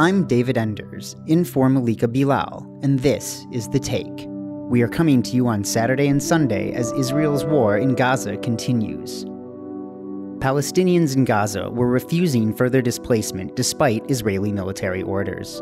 [0.00, 4.24] I'm David Enders, in for Malika Bilal, and this is The Take.
[4.70, 9.26] We are coming to you on Saturday and Sunday as Israel's war in Gaza continues.
[10.38, 15.60] Palestinians in Gaza were refusing further displacement despite Israeli military orders.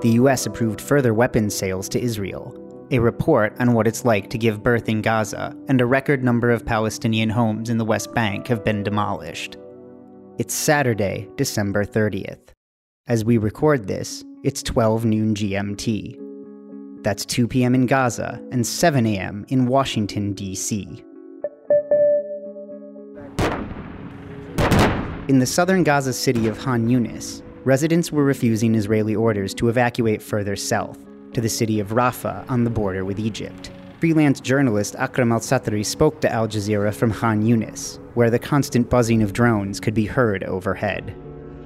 [0.00, 2.52] The US approved further weapons sales to Israel,
[2.90, 6.50] a report on what it's like to give birth in Gaza, and a record number
[6.50, 9.58] of Palestinian homes in the West Bank have been demolished.
[10.38, 12.52] It's Saturday, December 30th.
[13.06, 16.16] As we record this, it's 12 noon GMT.
[17.02, 17.74] That's 2 p.m.
[17.74, 19.44] in Gaza and 7 a.m.
[19.48, 21.02] in Washington, D.C.
[25.28, 30.22] In the southern Gaza city of Khan Yunis, residents were refusing Israeli orders to evacuate
[30.22, 33.72] further south, to the city of Rafah on the border with Egypt.
[33.98, 38.88] Freelance journalist Akram al Satarri spoke to Al Jazeera from Khan Yunis, where the constant
[38.88, 41.14] buzzing of drones could be heard overhead.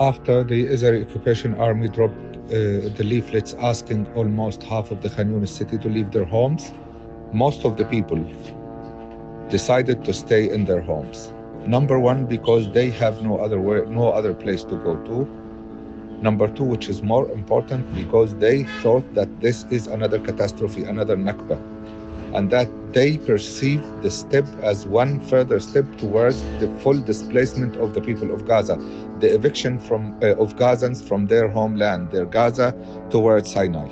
[0.00, 2.14] After the Israeli occupation army dropped
[2.46, 6.72] uh, the leaflets asking almost half of the Khan Yunis city to leave their homes,
[7.34, 8.24] most of the people
[9.50, 11.34] decided to stay in their homes.
[11.66, 15.28] Number one, because they have no other way, no other place to go to.
[16.22, 21.16] Number two, which is more important, because they thought that this is another catastrophe, another
[21.18, 21.60] Nakba,
[22.34, 27.92] and that they perceive the step as one further step towards the full displacement of
[27.92, 28.78] the people of Gaza,
[29.20, 32.74] the eviction from, uh, of Gazans from their homeland, their Gaza,
[33.10, 33.88] towards Sinai.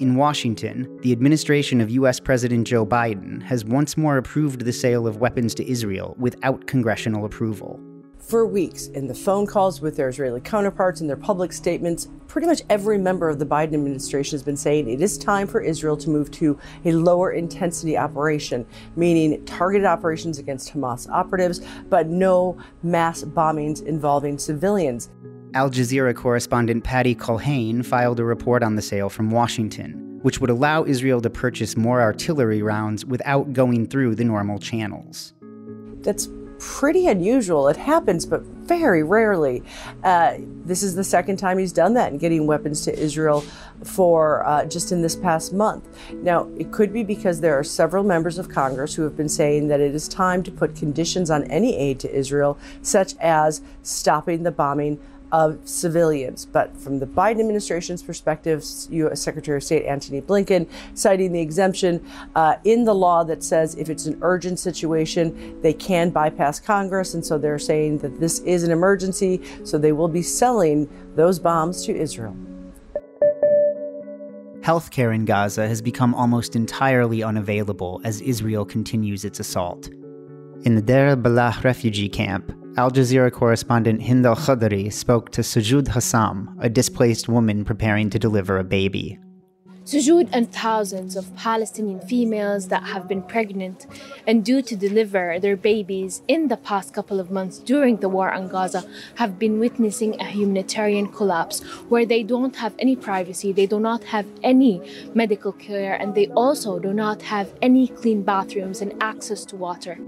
[0.00, 5.06] In Washington, the administration of US President Joe Biden has once more approved the sale
[5.06, 7.80] of weapons to Israel without congressional approval
[8.22, 12.08] for weeks in the phone calls with their Israeli counterparts and their public statements.
[12.28, 15.60] Pretty much every member of the Biden administration has been saying it is time for
[15.60, 18.64] Israel to move to a lower intensity operation,
[18.96, 25.10] meaning targeted operations against Hamas operatives, but no mass bombings involving civilians.
[25.54, 30.48] Al Jazeera correspondent Patty Culhane filed a report on the sale from Washington, which would
[30.48, 35.34] allow Israel to purchase more artillery rounds without going through the normal channels.
[36.00, 36.28] That's
[36.62, 37.66] pretty unusual.
[37.66, 39.64] It happens, but very rarely.
[40.04, 43.44] Uh, this is the second time he's done that and getting weapons to Israel
[43.82, 45.88] for uh, just in this past month.
[46.12, 49.66] Now, it could be because there are several members of Congress who have been saying
[49.68, 54.44] that it is time to put conditions on any aid to Israel, such as stopping
[54.44, 55.00] the bombing
[55.32, 56.46] of civilians.
[56.46, 59.20] But from the Biden administration's perspective, U.S.
[59.20, 62.06] Secretary of State Antony Blinken citing the exemption
[62.36, 67.14] uh, in the law that says if it's an urgent situation, they can bypass Congress.
[67.14, 71.38] And so they're saying that this is an emergency, so they will be selling those
[71.38, 72.36] bombs to Israel.
[74.60, 79.88] Healthcare in Gaza has become almost entirely unavailable as Israel continues its assault.
[80.64, 85.88] In the Deir al-Balah refugee camp, Al Jazeera correspondent Hind al Khoudary spoke to Sujud
[85.88, 89.18] Hassam, a displaced woman preparing to deliver a baby.
[89.84, 93.86] Sujud and thousands of Palestinian females that have been pregnant
[94.28, 98.30] and due to deliver their babies in the past couple of months during the war
[98.30, 98.84] on Gaza
[99.16, 104.04] have been witnessing a humanitarian collapse where they don't have any privacy, they do not
[104.04, 104.80] have any
[105.14, 109.98] medical care, and they also do not have any clean bathrooms and access to water.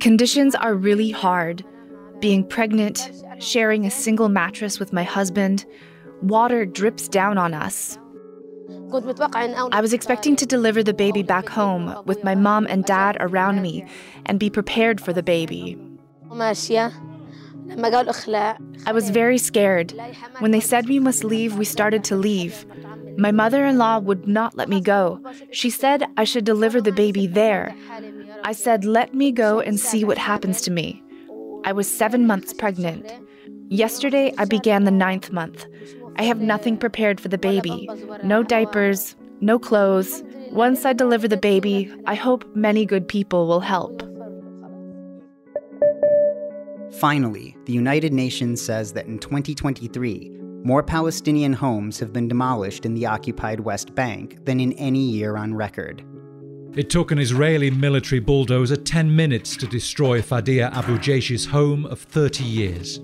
[0.00, 1.64] Conditions are really hard.
[2.20, 5.64] Being pregnant, sharing a single mattress with my husband,
[6.22, 7.98] water drips down on us.
[9.72, 13.62] I was expecting to deliver the baby back home with my mom and dad around
[13.62, 13.84] me
[14.26, 15.78] and be prepared for the baby.
[18.86, 19.92] I was very scared.
[20.38, 22.64] When they said we must leave, we started to leave.
[23.18, 25.20] My mother in law would not let me go.
[25.50, 27.74] She said I should deliver the baby there.
[28.44, 31.02] I said, let me go and see what happens to me.
[31.64, 33.10] I was seven months pregnant.
[33.68, 35.66] Yesterday, I began the ninth month.
[36.18, 37.88] I have nothing prepared for the baby
[38.22, 40.22] no diapers, no clothes.
[40.50, 44.02] Once I deliver the baby, I hope many good people will help.
[46.94, 50.32] Finally, the United Nations says that in 2023,
[50.64, 55.36] more Palestinian homes have been demolished in the occupied West Bank than in any year
[55.36, 56.02] on record.
[56.74, 62.00] It took an Israeli military bulldozer 10 minutes to destroy Fadia Abu Jaish's home of
[62.00, 63.00] 30 years.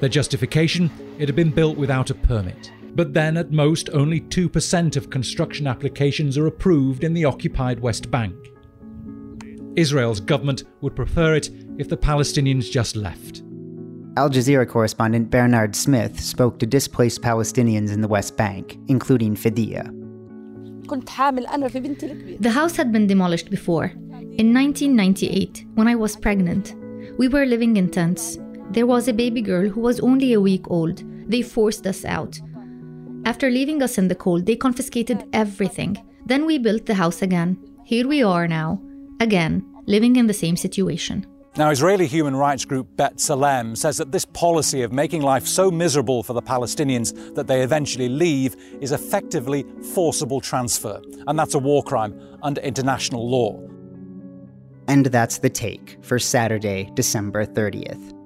[0.00, 2.72] Their justification it had been built without a permit.
[2.94, 8.10] But then, at most, only 2% of construction applications are approved in the occupied West
[8.10, 8.34] Bank.
[9.76, 13.42] Israel's government would prefer it if the Palestinians just left.
[14.16, 19.84] Al Jazeera correspondent Bernard Smith spoke to displaced Palestinians in the West Bank, including Fadia.
[22.40, 26.74] The house had been demolished before, in 1998, when I was pregnant.
[27.18, 28.38] We were living in tents.
[28.70, 31.02] There was a baby girl who was only a week old.
[31.28, 32.38] They forced us out.
[33.24, 35.96] After leaving us in the cold, they confiscated everything.
[36.24, 37.58] Then we built the house again.
[37.84, 38.80] Here we are now,
[39.18, 41.26] again, living in the same situation.
[41.56, 46.22] Now, Israeli human rights group B'Tselem says that this policy of making life so miserable
[46.22, 51.82] for the Palestinians that they eventually leave is effectively forcible transfer, and that's a war
[51.82, 53.60] crime under international law.
[54.86, 58.19] And that's the take for Saturday, December 30th.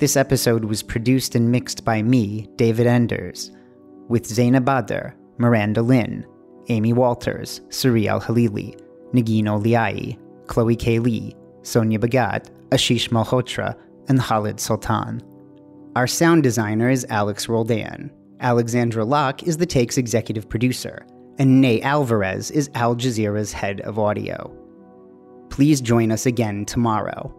[0.00, 3.50] This episode was produced and mixed by me, David Enders,
[4.08, 6.24] with Zainab Badr, Miranda Lin,
[6.70, 8.80] Amy Walters, Suri Al Halili,
[9.12, 11.00] Negin Owliaei, Chloe K.
[11.00, 13.76] Li, Sonia Bhagat, Ashish Malhotra,
[14.08, 15.20] and Khaled Soltan.
[15.94, 18.10] Our sound designer is Alex Roldan.
[18.40, 21.04] Alexandra Locke is the Take's executive producer,
[21.38, 24.50] and Ney Alvarez is Al Jazeera's head of audio.
[25.50, 27.36] Please join us again tomorrow